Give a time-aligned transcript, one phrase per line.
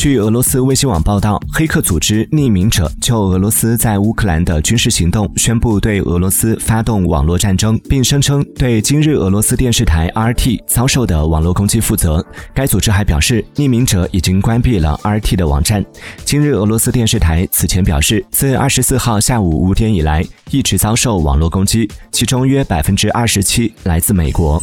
[0.00, 12.24] 据俄罗斯卫星网报道黑客组织匿名者就俄罗斯在乌克兰的军事行动宣布对俄罗斯发动网络战争并声称对今日俄罗斯电视台 rt 遭受的网络攻击负责。
[12.54, 15.84] 该组织还表示匿名者已经关闭了 rt 的网站。
[16.24, 24.58] 今日俄罗斯电视台此前表示自二十四号下午五点以来一直遭受网络攻击其中约百分之二十七来自美国。